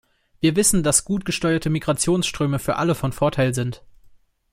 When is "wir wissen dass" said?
0.39-1.05